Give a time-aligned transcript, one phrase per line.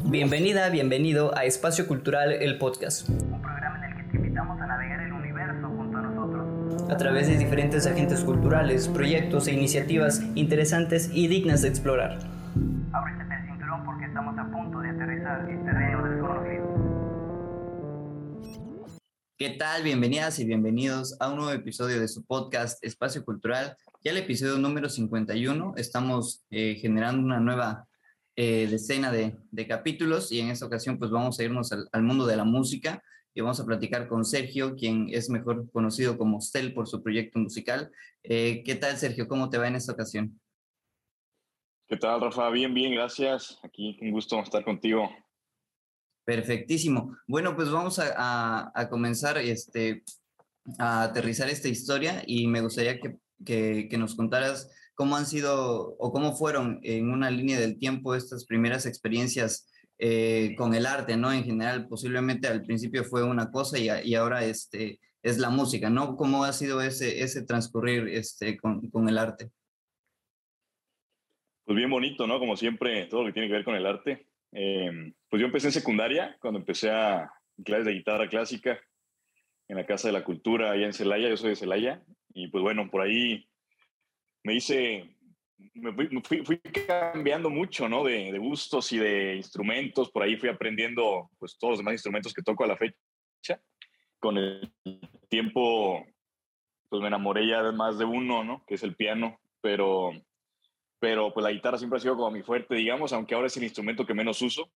[0.00, 3.08] Bienvenida, bienvenido a Espacio Cultural, el podcast.
[3.08, 6.90] Un programa en el que te invitamos a navegar el universo junto a nosotros.
[6.90, 12.18] A través de diferentes agentes culturales, proyectos e iniciativas interesantes y dignas de explorar.
[12.92, 17.02] Ábrete el cinturón porque estamos a punto de aterrizar en terreno desconocido.
[19.36, 19.82] ¿Qué tal?
[19.82, 23.76] Bienvenidas y bienvenidos a un nuevo episodio de su podcast Espacio Cultural.
[24.02, 25.74] Ya el episodio número 51.
[25.76, 27.86] Estamos eh, generando una nueva
[28.36, 32.02] eh, decena de, de, capítulos y en esta ocasión pues vamos a irnos al, al,
[32.02, 33.02] mundo de la música
[33.34, 37.38] y vamos a platicar con Sergio, quien es mejor conocido como Stel por su proyecto
[37.38, 37.90] musical.
[38.22, 39.28] Eh, ¿Qué tal Sergio?
[39.28, 40.40] ¿Cómo te va en esta ocasión?
[41.88, 42.48] ¿Qué tal Rafa?
[42.50, 43.58] Bien, bien, gracias.
[43.62, 45.10] Aquí un gusto estar contigo.
[46.24, 47.16] Perfectísimo.
[47.26, 50.04] Bueno, pues vamos a, a, a comenzar este,
[50.78, 55.96] a aterrizar esta historia y me gustaría que, que, que nos contaras cómo han sido
[55.98, 59.68] o cómo fueron en una línea del tiempo estas primeras experiencias
[59.98, 61.32] eh, con el arte, ¿no?
[61.32, 65.90] En general, posiblemente al principio fue una cosa y, y, ahora este, es la música,
[65.90, 66.16] ¿no?
[66.16, 69.50] ¿Cómo ha sido ese, ese transcurrir este, con, con el arte?
[71.64, 72.38] Pues bien bonito, ¿no?
[72.38, 74.26] Como siempre, todo lo que tiene que ver con el arte.
[74.52, 77.32] Eh, pues yo empecé en secundaria, cuando empecé a
[77.64, 78.80] clases de guitarra clásica
[79.68, 82.02] en la Casa de la Cultura allá en Celaya, yo soy de Celaya,
[82.34, 83.48] y pues bueno, por ahí
[84.44, 85.16] me hice,
[85.74, 88.04] me fui, fui, fui cambiando mucho, ¿no?
[88.04, 92.32] De, de, gustos y de instrumentos, por ahí fui aprendiendo pues todos los demás instrumentos
[92.32, 93.60] que toco a la fecha.
[94.18, 94.72] Con el
[95.28, 96.06] tiempo,
[96.88, 98.64] pues me enamoré ya más de uno, ¿no?
[98.66, 100.12] Que es el piano, pero,
[101.00, 103.64] pero pues la guitarra siempre ha sido como mi fuerte, digamos, aunque ahora es el
[103.64, 104.70] instrumento que menos uso.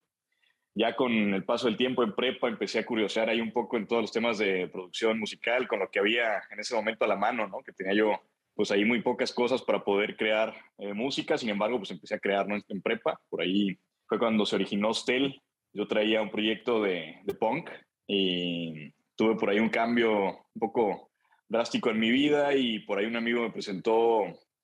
[0.75, 3.87] Ya con el paso del tiempo en prepa empecé a curiosear ahí un poco en
[3.87, 7.15] todos los temas de producción musical, con lo que había en ese momento a la
[7.15, 7.63] mano, ¿no?
[7.63, 8.21] Que tenía yo
[8.57, 12.19] pues ahí muy pocas cosas para poder crear eh, música, sin embargo, pues empecé a
[12.19, 13.77] crear en prepa, por ahí
[14.07, 15.39] fue cuando se originó Stel,
[15.73, 17.69] yo traía un proyecto de, de, punk
[18.07, 21.11] y tuve por ahí un cambio un poco
[21.47, 24.21] drástico en mi vida y por ahí un amigo me presentó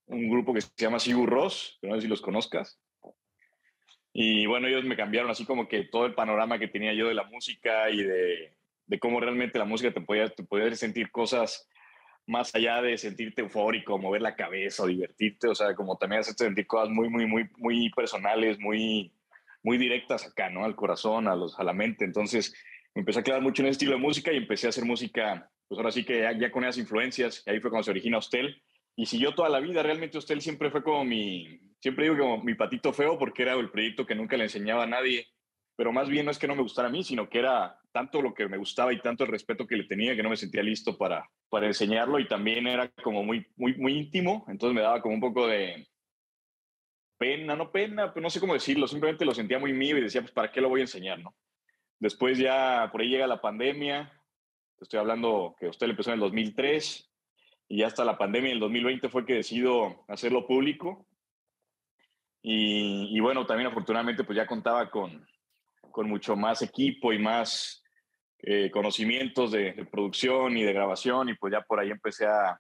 [0.08, 2.80] un grupo que se llama Sigur Ross, no sé si los conozcas.
[4.12, 7.14] Y bueno, ellos me cambiaron así como que todo el panorama que tenía yo de
[7.14, 8.58] la música y de,
[8.88, 11.70] de cómo realmente la música te podía, te podía sentir cosas
[12.26, 16.46] más allá de sentirte eufórico, mover la cabeza o divertirte, o sea, como también hacerte
[16.46, 19.12] sentir cosas muy, muy, muy, muy personales, muy,
[19.62, 20.64] muy directas acá, ¿no?
[20.64, 22.06] Al corazón, a, los, a la mente.
[22.06, 22.54] Entonces,
[22.96, 25.50] me empecé a clavar mucho en ese estilo de música y empecé a hacer música,
[25.68, 28.18] pues ahora sí que ya, ya con esas influencias, y ahí fue cuando se origina
[28.18, 28.62] Hostel.
[28.96, 32.54] Y siguió toda la vida, realmente Hostel siempre fue como mi, siempre digo como mi
[32.54, 35.28] patito feo porque era el proyecto que nunca le enseñaba a nadie,
[35.76, 38.22] pero más bien no es que no me gustara a mí, sino que era tanto
[38.22, 40.62] lo que me gustaba y tanto el respeto que le tenía que no me sentía
[40.62, 45.04] listo para, para enseñarlo y también era como muy, muy, muy íntimo, entonces me daba
[45.04, 45.88] como un poco de
[47.16, 50.22] pena, no pena, pero no sé cómo decirlo, simplemente lo sentía muy mío y decía,
[50.22, 51.36] pues, ¿para qué lo voy a enseñar, no?
[52.00, 54.12] Después ya por ahí llega la pandemia,
[54.82, 57.12] estoy hablando que usted le empezó en el 2003
[57.68, 61.06] y ya hasta la pandemia en el 2020 fue que decido hacerlo público
[62.42, 65.24] y, y bueno, también afortunadamente pues ya contaba con,
[65.92, 67.83] con mucho más equipo y más
[68.46, 72.60] eh, conocimientos de, producción y de grabación y pues ya por ahí empecé a...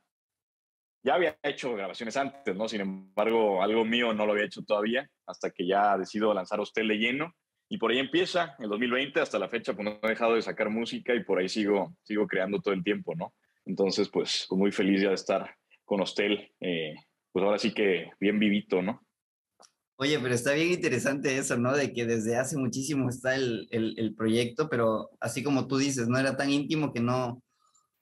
[1.05, 2.69] Ya había hecho grabaciones antes, ¿no?
[2.69, 6.63] Sin embargo, algo mío no lo había hecho todavía hasta que ya decido lanzar a
[6.63, 7.33] usted de lleno.
[7.67, 10.69] Y por ahí empieza, el 2020 hasta la fecha, pues no he dejado de sacar
[10.69, 13.33] música y por ahí sigo, sigo creando todo el tiempo, ¿no?
[13.65, 16.95] Entonces, pues, pues muy feliz ya de estar con Hostel, eh,
[17.33, 19.01] pues ahora sí que bien vivito, ¿no?
[19.95, 21.75] Oye, pero está bien interesante eso, ¿no?
[21.75, 26.07] De que desde hace muchísimo está el, el, el, proyecto, pero así como tú dices,
[26.07, 27.43] no era tan íntimo que no,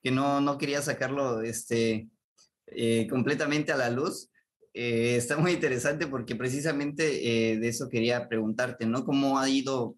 [0.02, 2.08] que no, no quería sacarlo este,
[2.68, 4.30] eh, completamente a la luz.
[4.74, 9.04] Eh, está muy interesante porque precisamente eh, de eso quería preguntarte, ¿no?
[9.04, 9.98] ¿Cómo ha ido,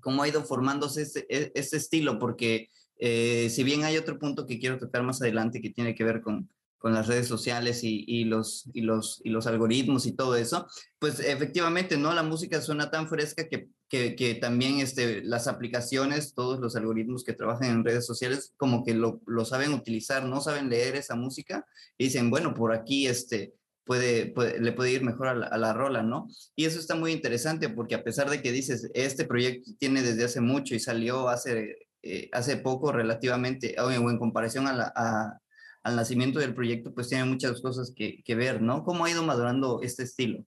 [0.00, 1.26] cómo ha ido formándose este,
[1.58, 2.18] este estilo?
[2.20, 6.04] Porque eh, si bien hay otro punto que quiero tocar más adelante que tiene que
[6.04, 10.12] ver con, con las redes sociales y, y, los, y, los, y los algoritmos y
[10.12, 10.66] todo eso,
[10.98, 12.14] pues efectivamente, ¿no?
[12.14, 17.24] La música suena tan fresca que, que, que, también este, las aplicaciones, todos los algoritmos
[17.24, 21.16] que trabajan en redes sociales, como que lo, lo saben utilizar, no saben leer esa
[21.16, 21.66] música
[21.96, 23.54] y dicen, bueno, por aquí este,
[23.84, 26.28] puede, puede, le puede ir mejor a la, a la, rola, ¿no?
[26.54, 30.24] Y eso está muy interesante porque a pesar de que dices, este proyecto tiene desde
[30.24, 34.92] hace mucho y salió hace, eh, hace poco relativamente, o en, comparación a la...
[34.94, 35.40] A,
[35.88, 38.84] al nacimiento del proyecto, pues tiene muchas cosas que, ver, ¿no?
[38.84, 40.44] ¿Cómo ha ido madurando este estilo?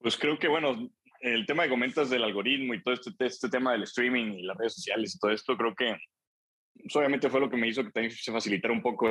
[0.00, 0.90] Pues creo que, bueno,
[1.20, 4.56] el tema que comentas del algoritmo y todo este, este tema del streaming y las
[4.58, 5.96] redes sociales y todo esto, creo que
[6.74, 9.08] pues, obviamente fue lo que me hizo que también se facilitara un poco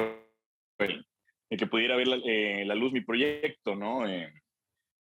[0.79, 1.05] el,
[1.49, 4.07] que pudiera ver la, eh, la, luz mi proyecto, ¿no?
[4.07, 4.33] Eh,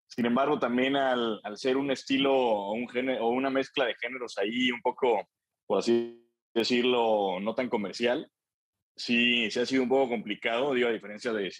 [0.07, 3.95] Sin embargo, también al, al ser un estilo o, un género, o una mezcla de
[3.95, 5.27] géneros ahí un poco,
[5.65, 6.23] por así
[6.53, 8.29] decirlo, no tan comercial,
[8.99, 11.51] sí, sí ha sido un poco complicado, digo, a diferencia de,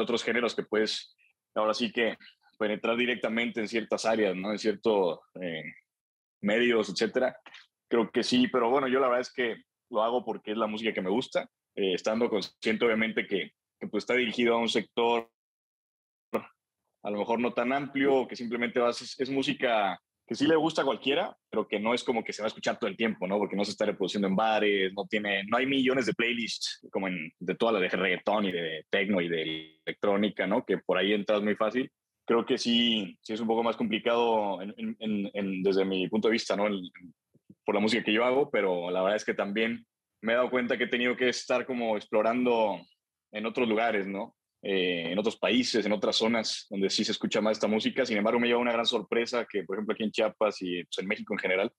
[0.00, 1.14] otros géneros que puedes,
[1.54, 2.16] ahora sí que
[2.58, 4.52] penetrar directamente en ciertas áreas, ¿no?
[4.52, 5.62] En ciertos eh,
[6.40, 7.36] medios, etcétera.
[7.88, 9.56] Creo que sí, pero bueno, yo la verdad es que
[9.90, 13.88] lo hago porque es la música que me gusta, eh, estando consciente obviamente que, que
[13.88, 15.30] pues, está dirigido a un sector
[17.02, 20.82] a lo mejor no tan amplio, que simplemente vas, es, música que sí le gusta
[20.82, 23.26] a cualquiera, pero que no es como que se va a escuchar todo el tiempo,
[23.26, 23.38] ¿no?
[23.38, 27.08] Porque no se está reproduciendo en bares, no tiene, no hay millones de playlists como
[27.08, 30.66] en, de toda la de reggaetón y de techno y de electrónica, ¿no?
[30.66, 31.90] Que por ahí entras muy fácil.
[32.26, 36.66] Creo que sí, sí es un poco más complicado desde mi punto de vista, ¿no?
[37.64, 39.86] por la música que yo hago, pero la verdad es que también
[40.22, 42.80] me he dado cuenta que he tenido que estar como explorando
[43.30, 44.37] en otros lugares, ¿no?
[44.60, 48.04] Eh, en otros países, en otras zonas donde sí se escucha más esta música.
[48.04, 50.98] Sin embargo, me lleva una gran sorpresa que, por ejemplo, aquí en Chiapas y pues,
[50.98, 51.72] en México en general,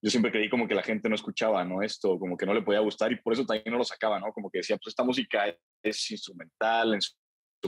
[0.00, 1.82] yo siempre creí como que la gente no escuchaba, ¿no?
[1.82, 4.32] Esto, como que no le podía gustar y por eso también no lo sacaba, ¿no?
[4.32, 5.44] Como que decía, pues esta música
[5.82, 7.14] es instrumental en su,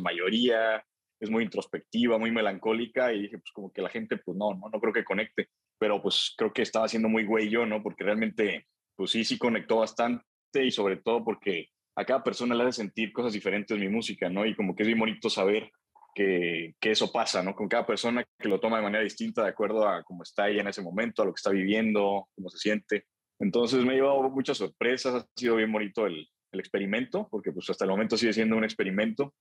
[0.00, 0.84] mayoría,
[1.18, 4.68] es muy introspectiva, muy melancólica y dije, pues como que la gente, pues no, no,
[4.72, 5.48] no creo que conecte,
[5.78, 7.82] pero pues creo que estaba siendo muy güey yo, ¿no?
[7.82, 10.24] Porque realmente, pues sí, sí conectó bastante
[10.54, 14.46] y sobre todo porque a cada persona le hace sentir cosas diferentes mi música, ¿no?
[14.46, 15.70] Y como que es muy bonito saber
[16.14, 17.54] que, que, eso pasa, ¿no?
[17.54, 20.62] Con cada persona que lo toma de manera distinta, de acuerdo a cómo está ella
[20.62, 23.06] en ese momento, a lo que está viviendo, cómo se siente.
[23.38, 27.68] Entonces me ha llevado muchas sorpresas, ha sido bien bonito el, el experimento, porque pues
[27.70, 29.34] hasta el momento sigue siendo un experimento,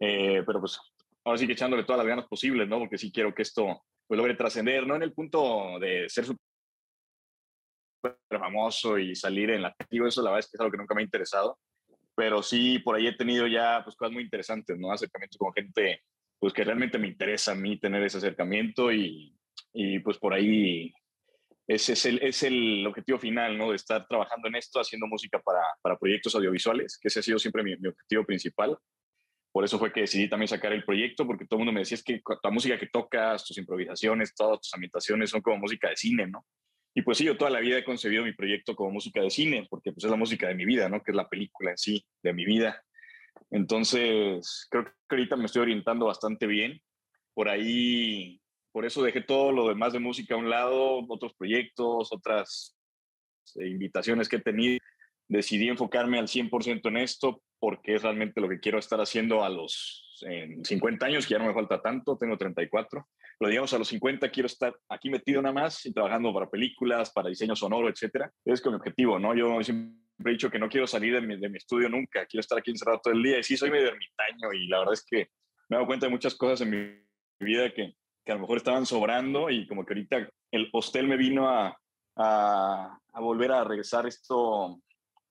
[0.00, 0.78] eh, pero pues
[1.24, 2.78] ahora sí que echándole todas las ganas posibles, ¿no?
[2.78, 6.24] Porque sí quiero que esto pues, logre trascender, no en el punto de ser
[8.28, 9.74] famoso y salir en la...
[9.90, 11.58] Digo, eso la verdad es que es algo que nunca me ha interesado,
[12.14, 14.92] pero sí, por ahí he tenido ya pues, cosas muy interesantes, ¿no?
[14.92, 16.02] Acercamientos con gente
[16.38, 19.32] pues que realmente me interesa a mí tener ese acercamiento y,
[19.72, 20.92] y pues por ahí
[21.68, 23.70] ese es el, es el objetivo final, ¿no?
[23.70, 27.38] De estar trabajando en esto, haciendo música para, para proyectos audiovisuales, que ese ha sido
[27.38, 28.76] siempre mi, mi, objetivo principal.
[29.52, 31.94] Por eso fue que decidí también sacar el proyecto, porque todo el mundo me decía,
[31.94, 35.96] es que la música que tocas, tus improvisaciones, todas tus ambientaciones son como música de
[35.96, 36.44] cine, ¿no?
[36.94, 39.66] Y pues sí, yo toda la vida he concebido mi proyecto como música de cine,
[39.70, 41.02] porque pues es la música de mi vida, ¿no?
[41.02, 42.82] Que es la película en sí, de mi vida.
[43.50, 46.80] Entonces, creo que ahorita me estoy orientando bastante bien.
[47.34, 48.40] Por ahí,
[48.72, 52.76] por eso dejé todo lo demás de música a un lado, otros proyectos, otras
[53.56, 54.78] eh, invitaciones que he tenido.
[55.28, 59.48] Decidí enfocarme al 100% en esto porque es realmente lo que quiero estar haciendo a
[59.48, 60.11] los
[60.62, 63.06] 50 años, que ya no me falta tanto, tengo 34
[63.42, 67.10] pero digamos a los 50 quiero estar aquí metido nada más y trabajando para películas,
[67.12, 68.30] para diseño sonoro, etcétera.
[68.44, 69.34] Es con mi objetivo, ¿no?
[69.34, 72.40] Yo siempre he dicho que no quiero salir de mi, de mi estudio nunca, quiero
[72.40, 75.04] estar aquí encerrado todo el día y sí soy medio ermitaño y la verdad es
[75.04, 75.28] que
[75.68, 78.58] me he dado cuenta de muchas cosas en mi vida que, que a lo mejor
[78.58, 81.76] estaban sobrando y como que ahorita el hostel me vino a,
[82.16, 84.80] a, a volver a regresar esto,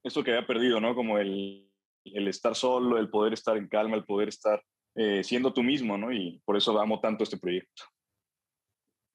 [0.03, 0.95] esto que había perdido, ¿no?
[0.95, 1.71] Como el,
[2.03, 4.61] el estar solo, el poder estar en calma, el poder estar
[4.95, 6.11] eh, siendo tú mismo, ¿no?
[6.11, 7.83] Y por eso amo tanto este proyecto.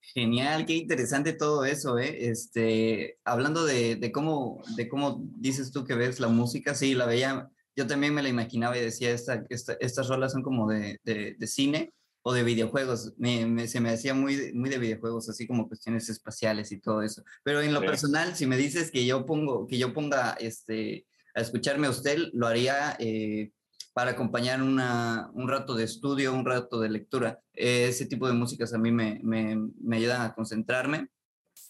[0.00, 2.28] Genial, qué interesante todo eso, ¿eh?
[2.31, 7.06] Este, hablando de, de, cómo, de cómo dices tú que ves la música, sí, la
[7.06, 11.00] veía, yo también me la imaginaba y decía, esta, esta estas rolas son como de,
[11.02, 11.93] de, de cine
[12.23, 16.73] o de videojuegos, me, se me hacía muy, muy de videojuegos, así como cuestiones espaciales
[16.73, 17.23] y todo eso.
[17.42, 17.87] Pero en lo sí.
[17.87, 22.16] personal, si me dices que yo pongo, que yo ponga, este, a escucharme a usted,
[22.33, 22.97] lo haría...
[23.00, 23.50] Eh,
[23.97, 27.41] para acompañar una, un rato de estudio, un rato de lectura.
[27.55, 31.09] Ese tipo de músicas a mí me, me, me ayudan a concentrarme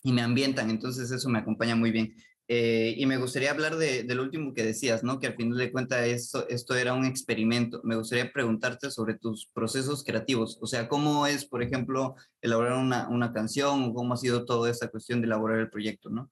[0.02, 2.16] y me ambientan, entonces eso me acompaña muy bien.
[2.48, 5.20] Eh, y me gustaría hablar de, del último que decías, ¿no?
[5.20, 7.80] Que al final de cuentas esto, esto era un experimento.
[7.84, 13.08] Me gustaría preguntarte sobre tus procesos creativos, o sea, ¿cómo es, por ejemplo, elaborar una,
[13.08, 16.28] una canción o cómo ha sido toda esta cuestión de elaborar el proyecto, ¿no?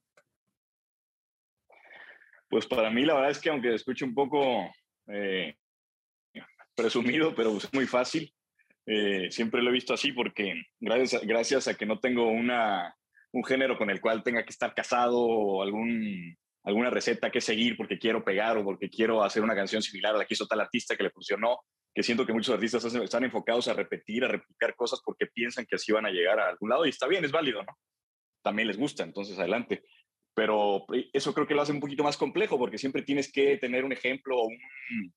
[2.51, 4.69] Pues para mí la verdad es que aunque escuche un poco
[5.07, 5.55] eh,
[6.75, 8.33] presumido, pero es muy fácil.
[8.87, 12.95] Eh, siempre lo he visto así porque gracias a, gracias a que no tengo una,
[13.33, 17.77] un género con el cual tenga que estar casado o algún, alguna receta que seguir
[17.77, 20.61] porque quiero pegar o porque quiero hacer una canción similar a la que hizo tal
[20.61, 21.61] artista que le funcionó,
[21.95, 25.77] que siento que muchos artistas están enfocados a repetir, a replicar cosas porque piensan que
[25.77, 27.73] así van a llegar a algún lado y está bien, es válido, ¿no?
[28.43, 29.83] También les gusta, entonces adelante.
[30.35, 33.85] Pero eso creo que lo hace un poquito más complejo porque siempre tienes que tener
[33.85, 35.15] un ejemplo o, un,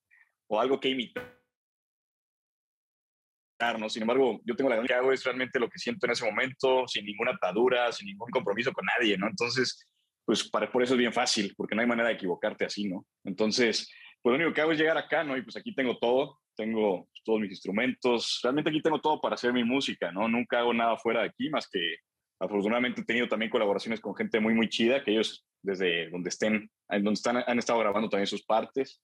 [0.48, 1.37] o algo que imitar
[3.80, 3.90] ¿no?
[3.90, 6.88] Sin embargo, yo tengo la que hago es realmente lo que siento en ese momento,
[6.88, 9.28] sin ninguna atadura, sin ningún compromiso con nadie, ¿no?
[9.28, 9.86] Entonces,
[10.26, 13.06] pues para, por eso es bien fácil, porque no hay manera de equivocarte así, ¿no?
[13.24, 15.38] Entonces, pues lo único que hago es llegar acá, ¿no?
[15.38, 18.40] Y pues aquí tengo todo, tengo todos mis instrumentos.
[18.44, 20.28] Realmente aquí tengo todo para hacer mi música, ¿no?
[20.28, 21.80] Nunca hago nada fuera de aquí, más que
[22.40, 26.70] afortunadamente he tenido también colaboraciones con gente muy, muy chida, que ellos desde donde estén,
[26.90, 29.02] donde están, han estado grabando también sus partes.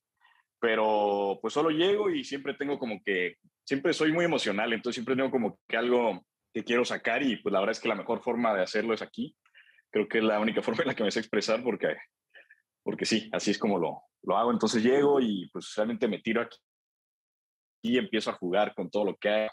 [0.64, 5.14] Pero pues solo llego y siempre tengo como que, siempre soy muy emocional, entonces siempre
[5.14, 8.24] tengo como que algo que quiero sacar y pues la verdad es que la mejor
[8.24, 9.36] forma de hacerlo es aquí.
[9.92, 11.98] Creo que es la única forma en la que me sé expresar porque,
[12.82, 14.52] porque sí, así es como lo, lo hago.
[14.52, 16.58] Entonces llego y pues realmente me tiro aquí
[17.82, 19.48] y empiezo a jugar con todo lo que hay,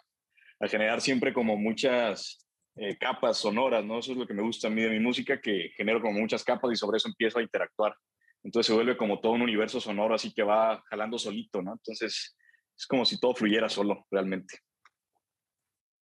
[0.61, 3.99] a generar siempre como muchas eh, capas sonoras, ¿no?
[3.99, 6.45] Eso es lo que me gusta a mí de mi música, que genero como muchas
[6.45, 7.97] capas y sobre eso empiezo a interactuar.
[8.43, 11.73] Entonces se vuelve como todo un universo sonoro así que va jalando solito, ¿no?
[11.73, 12.37] Entonces
[12.77, 14.59] es como si todo fluyera solo, realmente.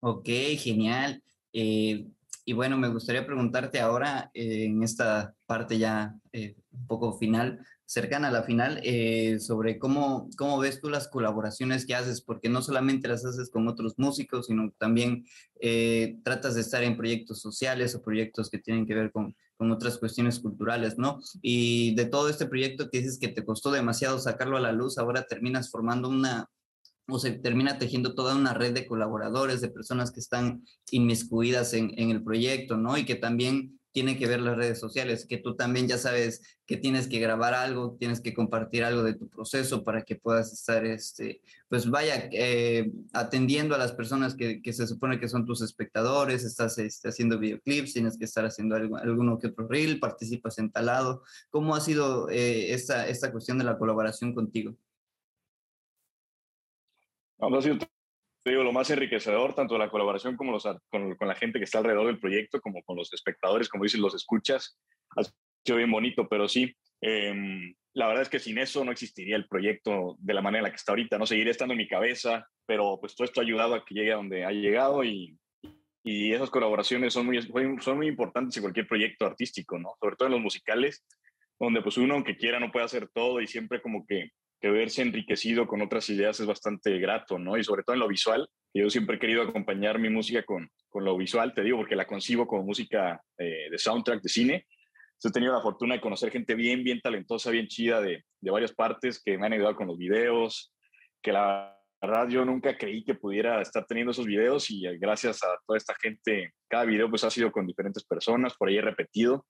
[0.02, 1.24] Ok, genial.
[1.52, 2.06] Eh,
[2.46, 8.28] y bueno, me gustaría preguntarte ahora, eh, en esta parte ya un poco final, cercana
[8.28, 12.62] a la final eh, sobre cómo, cómo ves tú las colaboraciones que haces, porque no
[12.62, 15.26] solamente las haces con otros músicos, sino también
[15.62, 19.72] eh, tratas de estar en proyectos sociales o proyectos que tienen que ver con, con
[19.72, 21.22] otras cuestiones culturales, ¿no?
[21.42, 24.98] Y de todo este proyecto que dices que te costó demasiado sacarlo a la luz,
[24.98, 26.50] ahora terminas formando una,
[27.08, 31.94] o se termina tejiendo toda una red de colaboradores, de personas que están inmiscuidas en,
[31.98, 32.98] en el proyecto, ¿no?
[32.98, 36.78] Y que también tiene que ver las redes sociales, que tú también ya sabes que
[36.78, 40.86] tienes que grabar algo, tienes que compartir algo de tu proceso para que puedas estar,
[40.86, 46.44] este, pues vaya, eh, atendiendo a las personas que, se supone que son tus espectadores,
[46.44, 50.70] estás este, haciendo videoclips, tienes que estar haciendo algo, alguno que otro reel, participas en
[50.70, 51.24] talado.
[51.50, 54.76] ¿Cómo ha sido eh, esta, esta cuestión de la colaboración contigo?
[57.40, 57.80] No, ha sido
[58.50, 61.80] digo, lo más enriquecedor, tanto la colaboración como los, con, con, la gente que está
[61.80, 64.80] alrededor del proyecto, como con los espectadores, como dicen, los escuchas,
[65.16, 67.34] ha sido bien bonito, pero sí, eh,
[67.94, 70.70] la verdad es que sin eso no existiría el proyecto de la manera en la
[70.70, 73.76] que está ahorita, no seguiría estando en mi cabeza, pero pues todo esto ha ayudado
[73.76, 75.36] a que llegue a donde ha llegado y,
[76.04, 77.42] y esas colaboraciones son muy,
[77.82, 79.96] son muy importantes en cualquier proyecto artístico, ¿no?
[80.00, 81.06] Sobre todo en los musicales,
[81.60, 85.02] donde pues uno, aunque quiera, no puede hacer todo y siempre como que que verse
[85.02, 87.58] enriquecido con otras ideas es bastante grato, ¿no?
[87.58, 91.06] Y sobre todo en lo visual, yo siempre he querido acompañar mi música con, con
[91.06, 94.68] lo visual, te digo, porque la concibo como música eh, de soundtrack de cine.
[95.24, 98.74] he tenido la fortuna de conocer gente bien, bien talentosa, bien chida de, de varias
[98.74, 100.74] partes que me han ayudado con los videos,
[101.22, 105.48] que la verdad yo nunca creí que pudiera estar teniendo esos videos y gracias a
[105.66, 109.46] toda esta gente, cada video pues ha sido con diferentes personas, por ahí he repetido,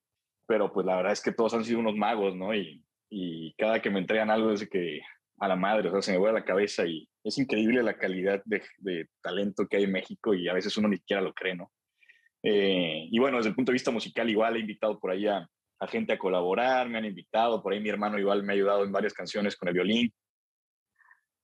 [0.46, 2.54] pero pues la verdad es que todos han sido unos magos, ¿no?
[2.54, 5.00] Y, y cada que me entregan algo es que
[5.40, 8.42] a la madre, o sea, se me vuelve la cabeza y es increíble la calidad
[8.44, 11.54] de, de, talento que hay en México y a veces uno ni siquiera lo cree,
[11.54, 11.70] ¿no?
[12.42, 15.48] Eh, y bueno, desde el punto de vista musical igual he invitado por ahí a,
[15.80, 18.84] a, gente a colaborar, me han invitado, por ahí mi hermano igual me ha ayudado
[18.84, 20.12] en varias canciones con el violín.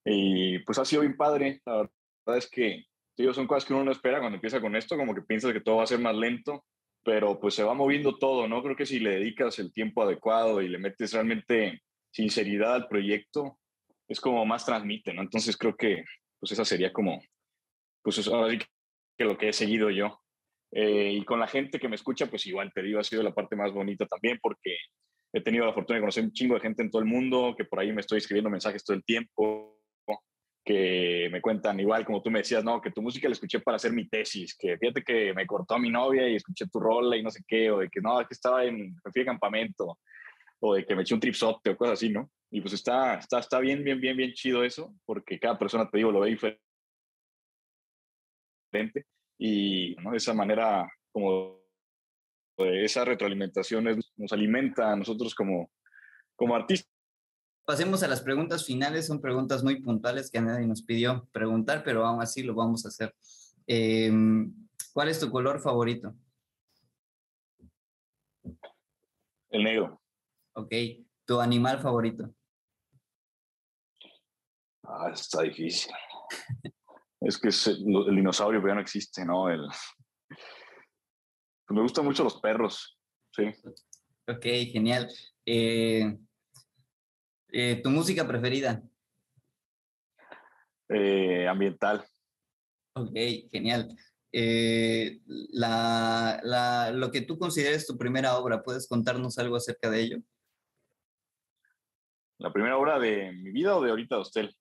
[0.04, 1.88] Y pues ha sido bien padre, la
[2.26, 2.84] verdad es que
[3.16, 5.60] digo, son cosas que uno no espera cuando empieza con esto, como que piensas que
[5.60, 6.64] todo va a ser más lento
[7.04, 8.62] pero pues se va moviendo todo, ¿no?
[8.62, 13.58] Creo que si le dedicas el tiempo adecuado y le metes realmente sinceridad al proyecto,
[14.08, 15.22] es como más transmite, ¿no?
[15.22, 16.04] Entonces creo que
[16.40, 17.22] pues esa sería como,
[18.02, 18.46] pues eso
[19.16, 20.20] que lo que he seguido yo.
[20.72, 23.34] Eh, y con la gente que me escucha, pues igual te digo, ha sido la
[23.34, 24.76] parte más bonita también porque
[25.32, 27.64] he tenido la fortuna de conocer un chingo de gente en todo el mundo, que
[27.64, 29.73] por ahí me estoy escribiendo mensajes todo el tiempo,
[30.64, 33.76] que me cuentan igual como tú me decías, no, que tu música la escuché para
[33.76, 37.16] hacer mi tesis, que fíjate que me cortó a mi novia y escuché tu rola
[37.16, 39.98] y no sé qué, o de que no, que estaba en, me fui de campamento,
[40.60, 42.30] o de que me eché un tripsote o cosas así, ¿no?
[42.50, 45.98] Y pues está, está, está bien, bien, bien, bien chido eso, porque cada persona, te
[45.98, 46.60] digo, lo ve diferente.
[49.38, 50.12] Y ¿no?
[50.12, 51.60] de esa manera, como
[52.56, 53.84] esa retroalimentación
[54.16, 55.70] nos alimenta a nosotros como,
[56.36, 56.93] como artistas
[57.64, 59.06] Pasemos a las preguntas finales.
[59.06, 62.88] Son preguntas muy puntuales que nadie nos pidió preguntar, pero aún así lo vamos a
[62.88, 63.14] hacer.
[63.66, 64.12] Eh,
[64.92, 66.14] ¿Cuál es tu color favorito?
[69.50, 70.02] El negro.
[70.54, 70.72] Ok.
[71.24, 72.34] ¿Tu animal favorito?
[74.82, 75.92] Ah, está difícil.
[77.20, 77.78] es que es el,
[78.08, 79.48] el, dinosaurio ya no existe, ¿no?
[79.48, 79.66] El,
[80.28, 82.98] pues me gustan mucho los perros,
[83.32, 83.44] sí.
[84.28, 85.10] Ok, genial.
[85.46, 86.18] Eh,
[87.56, 88.82] eh, ¿Tu música preferida?
[90.88, 92.04] Eh, ambiental.
[92.94, 93.14] Ok,
[93.52, 93.96] genial.
[94.32, 100.00] Eh, la, la, lo que tú consideres tu primera obra, ¿puedes contarnos algo acerca de
[100.00, 100.18] ello?
[102.38, 104.56] ¿La primera obra de mi vida o de ahorita de Hostel?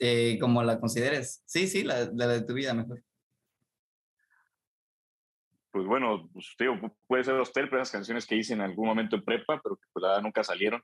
[0.00, 1.42] Eh, como la consideres.
[1.44, 3.02] Sí, sí, la, la, de tu vida mejor.
[5.70, 9.16] Pues bueno, pues, digo, puede ser Hostel, pero esas canciones que hice en algún momento
[9.16, 10.82] en prepa, pero que pues, la nunca salieron.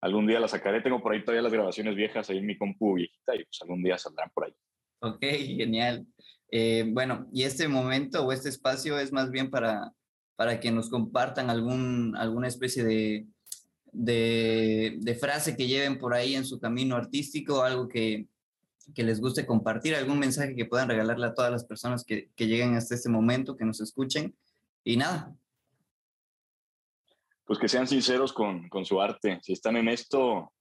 [0.00, 0.80] Algún día la sacaré.
[0.80, 3.82] Tengo por ahí todavía las grabaciones viejas ahí en mi compu viejita y pues algún
[3.82, 4.54] día saldrán por ahí.
[5.00, 6.06] Ok, genial.
[6.50, 9.92] Eh, bueno, y este momento o este espacio es más bien para,
[10.36, 13.26] para que nos compartan algún, alguna especie de,
[13.92, 18.26] de, de frase que lleven por ahí en su camino artístico, algo que,
[18.94, 22.46] que les guste compartir, algún mensaje que puedan regalarle a todas las personas que, que
[22.46, 24.34] lleguen hasta este momento, que nos escuchen.
[24.82, 25.34] Y nada.
[27.50, 29.40] Pues que sean sinceros con, con su arte.
[29.42, 30.52] Si están en esto,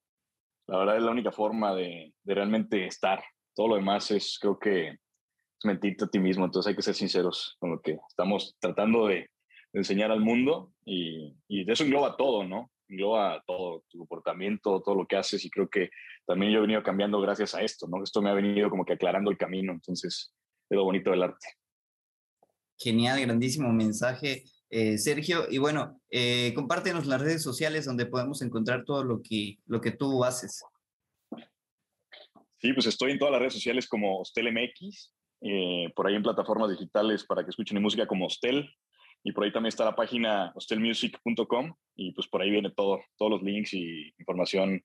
[0.65, 3.23] la verdad es la única forma de, de realmente estar.
[3.53, 6.45] Todo lo demás es, creo que, es mentirte a ti mismo.
[6.45, 9.29] Entonces hay que ser sinceros con lo que estamos tratando de, de
[9.71, 12.71] enseñar al mundo y, y eso engloba todo, ¿no?
[12.87, 15.91] engloba todo tu comportamiento, todo lo que haces y creo que
[16.25, 18.01] también yo he venido cambiando gracias a esto, ¿no?
[18.01, 20.33] Esto me ha venido como que aclarando el camino, entonces
[20.67, 21.49] es lo bonito del arte.
[22.79, 25.45] Genial, grandísimo mensaje, eh, Sergio.
[25.49, 29.91] Y bueno, eh, compártenos las redes sociales donde podemos encontrar todo lo que, lo que
[29.91, 30.63] tú haces.
[32.57, 36.23] Sí, pues estoy en todas las redes sociales como Hostel MX, eh, por ahí en
[36.23, 38.69] plataformas digitales para que escuchen mi música como Hostel,
[39.23, 43.31] y por ahí también está la página hostelmusic.com y pues por ahí viene todo, todos
[43.31, 44.81] los links y información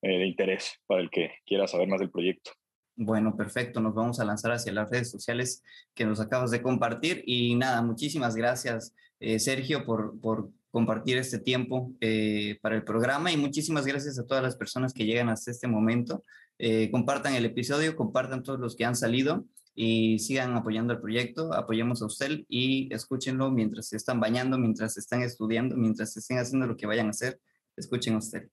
[0.00, 2.52] de interés para el que quiera saber más del proyecto.
[2.96, 3.80] Bueno, perfecto.
[3.80, 5.62] Nos vamos a lanzar hacia las redes sociales
[5.94, 7.22] que nos acabas de compartir.
[7.26, 13.30] Y nada, muchísimas gracias, eh, Sergio, por, por compartir este tiempo eh, para el programa
[13.30, 16.24] y muchísimas gracias a todas las personas que llegan hasta este momento.
[16.58, 19.44] Eh, compartan el episodio, compartan todos los que han salido
[19.74, 24.96] y sigan apoyando el proyecto, apoyemos a usted y escúchenlo mientras se están bañando, mientras
[24.96, 27.38] están estudiando, mientras estén haciendo lo que vayan a hacer,
[27.76, 28.48] escuchen a usted.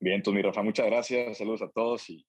[0.00, 2.26] Bien, entonces mi Rafa, muchas gracias, saludos a todos y